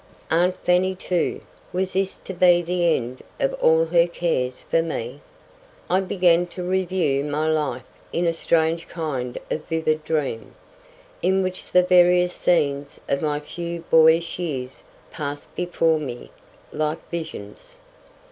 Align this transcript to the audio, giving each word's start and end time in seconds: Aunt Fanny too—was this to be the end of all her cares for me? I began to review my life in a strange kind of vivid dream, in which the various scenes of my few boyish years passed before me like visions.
Aunt 0.31 0.57
Fanny 0.65 0.95
too—was 0.95 1.93
this 1.93 2.17
to 2.23 2.33
be 2.33 2.63
the 2.63 2.95
end 2.97 3.21
of 3.39 3.53
all 3.61 3.85
her 3.85 4.07
cares 4.07 4.63
for 4.63 4.81
me? 4.81 5.21
I 5.91 5.99
began 5.99 6.47
to 6.57 6.63
review 6.63 7.23
my 7.23 7.47
life 7.47 7.85
in 8.11 8.25
a 8.25 8.33
strange 8.33 8.87
kind 8.87 9.37
of 9.51 9.63
vivid 9.65 10.03
dream, 10.03 10.55
in 11.21 11.43
which 11.43 11.71
the 11.71 11.83
various 11.83 12.33
scenes 12.33 12.99
of 13.07 13.21
my 13.21 13.39
few 13.39 13.81
boyish 13.91 14.39
years 14.39 14.81
passed 15.11 15.53
before 15.55 15.99
me 15.99 16.31
like 16.71 17.07
visions. 17.11 17.77